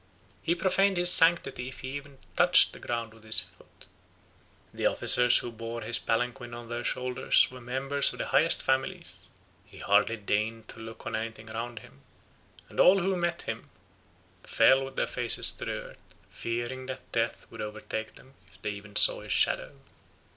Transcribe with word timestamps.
He 0.41 0.55
profaned 0.55 0.97
his 0.97 1.11
sanctity 1.11 1.67
if 1.67 1.81
he 1.81 1.89
even 1.89 2.17
touched 2.35 2.73
the 2.73 2.79
ground 2.79 3.13
with 3.13 3.23
his 3.23 3.39
foot. 3.39 3.85
The 4.73 4.87
officers 4.87 5.37
who 5.37 5.51
bore 5.51 5.81
his 5.81 5.99
palanquin 5.99 6.55
on 6.55 6.69
their 6.69 6.83
shoulders 6.83 7.51
were 7.51 7.61
members 7.61 8.11
of 8.11 8.17
the 8.17 8.25
highest 8.25 8.63
families: 8.63 9.29
he 9.63 9.77
hardly 9.77 10.17
deigned 10.17 10.67
to 10.69 10.79
look 10.79 11.05
on 11.05 11.15
anything 11.15 11.51
around 11.51 11.77
him; 11.85 12.01
and 12.67 12.79
all 12.79 12.97
who 12.97 13.15
met 13.15 13.43
him 13.43 13.69
fell 14.43 14.83
with 14.85 14.95
their 14.95 15.05
faces 15.05 15.51
to 15.51 15.65
the 15.65 15.71
earth, 15.73 16.15
fearing 16.31 16.87
that 16.87 17.11
death 17.11 17.45
would 17.51 17.61
overtake 17.61 18.15
them 18.15 18.33
if 18.47 18.59
they 18.59 18.71
saw 18.95 19.17
even 19.19 19.23
his 19.25 19.31
shadow. 19.31 19.71